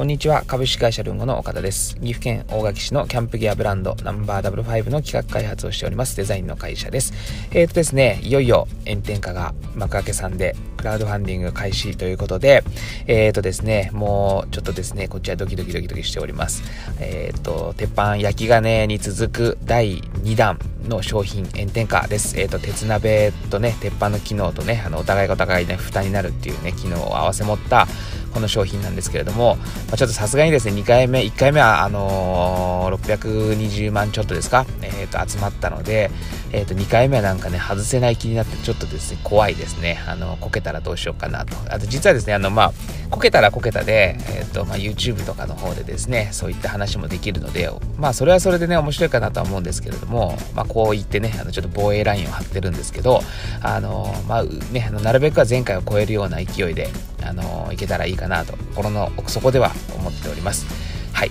[0.00, 0.44] こんにちは。
[0.46, 1.94] 株式会社ルンゴの岡田です。
[1.96, 7.12] 岐阜県大垣市のキャンプギアブランドナンバー5の企画開発をしておりますデザインの会社です。
[7.50, 12.64] えっ、ー、とですね、いよいよ炎天下が幕開けさんでクラウドファンディング開始ということで、
[13.08, 16.62] えっ、ー、とですね、もうちょっとですね、こっちはドキドキドキドキしております。
[16.98, 20.58] えっ、ー、と、鉄板焼き金に続く第2弾
[20.88, 22.40] の商品炎天下です。
[22.40, 27.86] えっ、と、鉄鍋とね、鉄板の機能とね、あの、お互いがお互いね、蓋になるっていうね、機能を合わせ持った
[28.32, 36.10] この商品なんですけれども、まあ、ちょっとさすがにですね、2回目、1回目は、あのー、620万ちょっとですか、えっ、ー、と、集まったので、
[36.52, 40.02] えっ、ー、と、2回目はなんかね、外せない気になって、ちょっとですね、怖いですね。
[40.06, 41.56] あの、こけたらどうしようかなと。
[41.72, 42.72] あと、実はですね、あの、まあ、
[43.10, 53.20] こけたらこけたで、えっ、と、まあ、YouTube とかの方でですね、そういった話もできるので、まあ、それはそれでね、面白いかなとは思うんですけれども、まあ、こう言ってね、あの、ちょっと防衛ラインを張ってるんですけど、
[53.62, 56.88] あの、まあ、ね、あのなるべくは前回を超えるような勢いで、
[57.22, 60.66] あのいけたらいいかなと心の奥底では思っております。
[61.12, 61.30] はい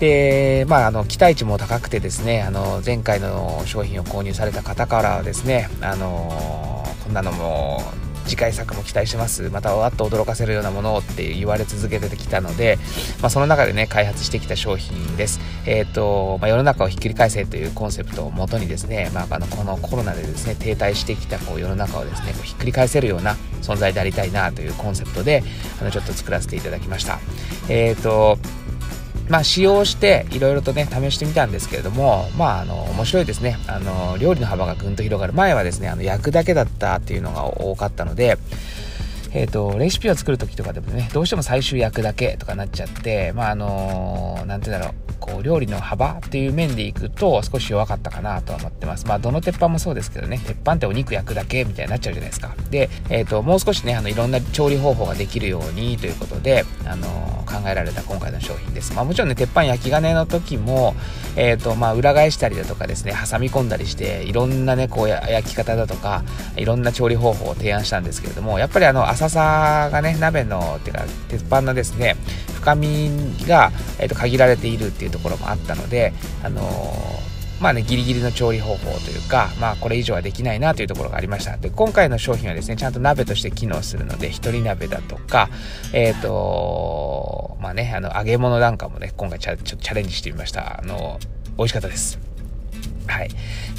[0.00, 7.82] でまあ、あの期待値も高くてですねあの前回の商品を購入された方からはですねあのこんなのも
[8.30, 9.50] 次回作も期待してます。
[9.50, 12.78] またわっと驚かせるようなものって言われ続けてきたので、
[13.20, 25.42] まあ、その中でね開発してきた商品です、えーとまあ、世の中をひっくり返せというコンセプトをもとにですね、まあ、あのこのコロナでですね停滞してきたこう世の中をですねこうひっくり返せるような存在でありたいなというコンセプトで
[25.80, 27.18] あのちょっと作らせていただきました。
[27.68, 28.38] えっ、ー、と
[29.30, 33.58] まあ、使用していろいろとね試してみたんですけれどもまああの面白いですね。
[33.68, 35.32] あの料理の幅がぐんと広がる。
[35.32, 38.38] 前はですねあの焼くだけだったっていうのが多かったので
[39.32, 49.06] えっ、ー、と、レシピを作る時とかでもね、どうしても最終焼くだけとかなっちゃって、まあ、あのー、て言うんだろう、こう料理の幅っていう面でいくと少し弱かったかなとは思ってます。
[49.06, 52.54] まあどの鉄板もそうですけどね鉄板ってお肉焼くだけみたいになっちゃうじゃないですか。
[52.70, 57.06] で、えーと、もう少しねあのいろんな調理方法ができるようにということで、あの、
[57.46, 58.94] 考えられた今回の商品です。
[58.94, 60.94] まあもちろんね鉄板焼き金の時も、
[61.36, 66.22] えーとまあ、裏返したりだとかですね挟み込んだりしていろんなねこう焼き方だとか
[66.56, 72.16] いろんな調理方法を提案したんですけれどもやっぱりあの浅さがね鍋のっていうか鉄板のですね
[72.60, 73.10] 深み
[73.46, 76.12] が、えー、と限られているっていうところもあったので、
[76.42, 77.20] あのー
[77.60, 81.58] まあね、ギリギリの調理方法というか、まあこれ以上はできないなというところがありました。
[81.58, 85.50] で、今回の商品はですね、ちゃんと鍋として機能するので、一人鍋だとか、
[85.92, 90.80] えっ、ー、と、まあね、あの、揚げ物なんかもね、今回ちょっとチャレンジしてみました。
[90.80, 91.20] あの、
[91.58, 92.18] 美味しかったです。
[93.06, 93.28] はい。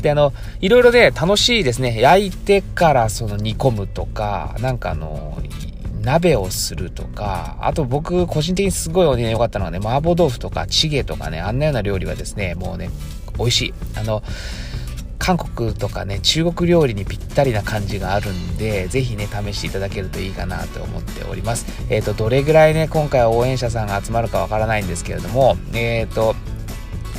[0.04, 2.00] で、あの、いろいろね、楽しいですね。
[2.00, 5.42] 焼いてからその煮込むとか、なんかあの、
[6.02, 12.90] 鍋をするとか、あと僕個人的にすごいね、良かったのはね、麻婆豆腐とかチゲとかね、あんなような料理はですね、もうね、
[13.38, 13.74] 美味しい。
[13.96, 14.24] あの、
[15.20, 21.66] 韓国とかね、中国料理にぴったりな感じがあるんで、ぜひね、試していただけるといいかなと思っております。
[21.90, 26.36] えっ、ー、と、どれぐらいね、今回は応援者さんが集まるかわからないんですけれども、えっ、ー、と、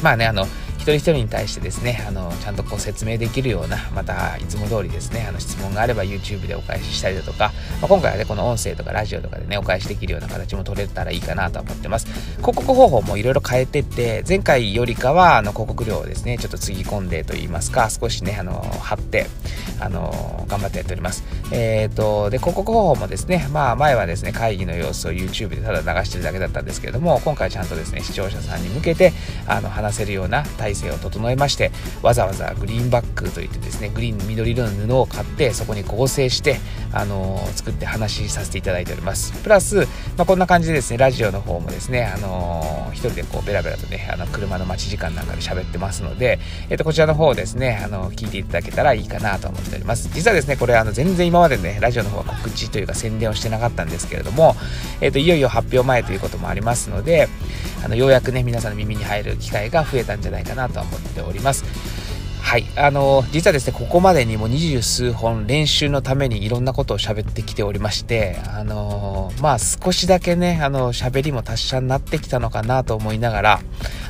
[0.02, 0.46] まあね、あの、
[0.82, 12.06] 一人一人に対してですね、あの、ちゃんとこう説明できるような、また、いつも通りですね、あの、質問があれば YouTube でお返ししたりだとか、まあ、今回はね、この音声とかラジオとかでね、お返しできるような形も取れたらいいかなと思ってます。
[12.38, 19.28] 広告方法もいろいろ変えてって、前回よりかは、あの、広告量をですね、ちょっとつぎ込んでと言いますか、少しね、あの、貼って、
[19.78, 21.22] あの、頑張ってやっております。
[21.52, 29.12] えっ、ー、と、で、広告方法もですね、まあ、前はですね、会議の様子を YouTube でただ流してるだけだったんですけれども、今回ちゃんとですね、視聴者さんに向けて、
[29.46, 30.42] あの、話せるような
[30.72, 31.70] 体制を整えまして
[32.02, 36.58] わざわざグリーンバックといってですねグリーン緑色の布を買ってそこに合成して
[36.92, 39.32] あのー、作って話しさせていただいております。
[39.42, 46.38] プラス、まあ、こんな感じでですねラジオの方もですねあのー、一人でこうベラベラとねあの車の待ち時間なんかで喋ってますので、
[46.68, 50.10] えー、とこちらの方をですねあの聞いていただけたらいいかなと思っております。
[50.12, 54.54] 実はですねこれあの全然今までねラジオの方は告知というか宣伝をしてなかったんですけれども、
[55.00, 57.28] えー、といよいよ発表前ということもありますので
[57.84, 61.91] あのようやくね皆さんの耳に入る機会が増えたんじゃないかなと思っております。
[62.52, 62.66] はい。
[62.76, 73.60] あの、実はですね、ここまでにも二十数本練習のためにいろんなことを喋ってきておりまして、あの、まあ少しだけね、あの、喋りも達者になってきたのかなと思いながら、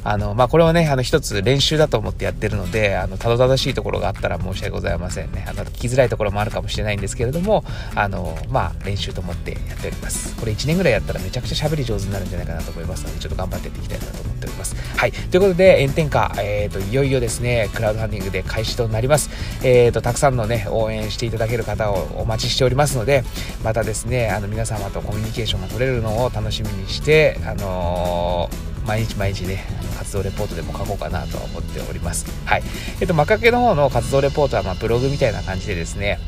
[0.02, 5.46] あの、まあこれはね、あの一つ練習だと思ってやってるので、あの、たどたどしいところがあったら申し訳ございませんね。
[5.48, 7.62] あの、聞きづらいところもあるかもしれないんですけれども、
[7.94, 10.34] あの、まあ練習と思ってやっております。
[10.34, 14.74] これ1年ぐらいやったらめちゃくちゃ喋り上手になるんじゃないかなと思いますので、ちょっと頑張ってやっていきたいなと思っております。
[14.96, 15.12] はい。
[15.12, 19.30] ということで、炎天下、えっ、ー、と、いよいよですね、クラウドファンディングで開始となります。
[19.62, 23.22] えっ、ー、と、たくさんのね、応援していただける方をお待ちしておりますので、
[23.62, 29.64] またですね、あの、皆様とコミュニケーションが取れるのを楽しみにして、あのー、毎日毎日ね、
[29.98, 32.26] 活動レポートでも書こうかなとは思っております。
[32.44, 32.62] はい。
[33.00, 36.18] えっ、と、マカケの方の活動レポートは、まあ、ブログみたいな感じでですね、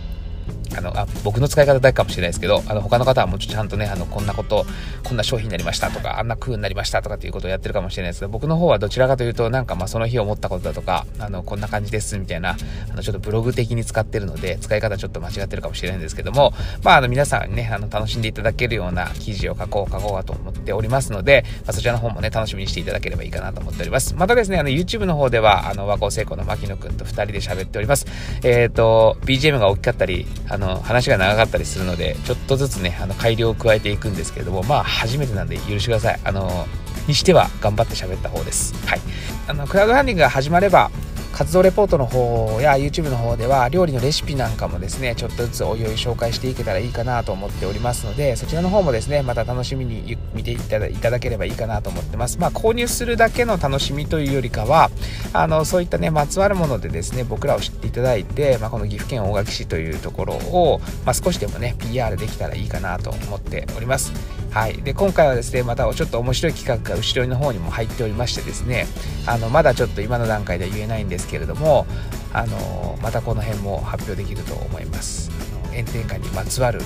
[0.77, 4.67] あの、あ、僕の使い方だけかもしれないですけど、あの、他の方はもうちょっとちゃんとね、あの、こんなこと、
[5.03, 12.57] こんな商品になりましたとか、あんな空になりましたとかっていうことをやってるかもしれないですけど、僕の方はどちらかというと、なんかまあその日思ったことだとか、あの、こんな感じですみたいな、
[12.91, 24.15] あの、ちょっとブログ的に使ってるので、使い方ちょっと間違ってるかもしれないんですけども、まあ、あの、皆さんね、あの、楽しんでいただけるような記事を書こう、書こうかと思っておりますので、まあ、そちらの方もね、楽しみにしていただければいいかなと思っております。
[24.15, 28.07] またですね、あの、YouTube の方では、あの、和光成功の牧野くんと2人で喋っております。
[28.43, 36.21] えっ、ー、と、BGM が大きかったり、あの、話が長かったりするので、ちょっとずつね、あの、改良を加えていくんですけれども、まあ、初めてなんで許してください。
[36.25, 36.67] あの、
[37.07, 38.75] にしては頑張って喋った方です。
[38.87, 39.01] はい。
[39.47, 40.91] あの、クラウドファンディングが始まれば、
[41.35, 52.39] 活動レポートの方や YouTube の方では料理のレシピなんかもですねちょっとずつおいおい紹介していけたらいいかなと思っておりますのでそちらの方もですねまた楽しみに見ていただければいいかなと思ってます。
[52.39, 54.91] まあ購入するだけの楽しみというよりかは
[55.33, 64.13] あのそういったねまつわるものでですね僕らを知っていただいて、まあ、この岐阜県大垣市というところを、まあ、少しでもね PR できたらいいかなと思っております。
[64.55, 68.87] はい、で今回はですねまたちょっと面白い企画が後ろの方にも入っておりましてですね
[69.27, 71.87] あのまだちょっと今の段階では言えないんですけれども
[72.33, 75.33] あのまたこの辺も発表できると思います。
[75.73, 76.83] 炎天下にまつわる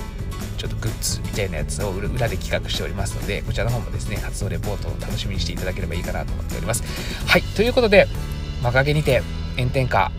[0.56, 6.82] ちょっとグッズみたいなやつを裏で企画しておりますのでこちらの方もですね活動レポートを楽しみにしていただければいいかなと思っております。
[7.26, 7.42] はい。
[7.42, 8.06] ということで
[8.62, 9.22] 幕開けにて
[9.58, 10.10] 炎天下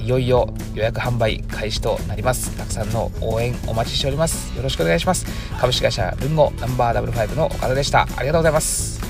[0.00, 2.56] いよいよ予約販売開始となります。
[2.56, 4.56] たくさんの応援お待ちしております。
[4.56, 5.26] よろしくお願いします。
[5.60, 8.02] 株式会社ルンゴナンバーダブルファイブの岡田でした。
[8.16, 9.05] ありがとうございます。